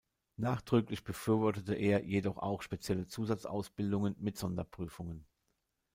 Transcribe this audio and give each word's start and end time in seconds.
Nachdrücklich 0.37 1.03
befürwortete 1.03 1.75
er 1.75 2.03
jedoch 2.03 2.37
auch 2.39 2.63
spezielle 2.63 3.05
Zusatzausbildungen 3.05 4.15
mit 4.17 4.35
Sonderprüfungen. 4.35 5.27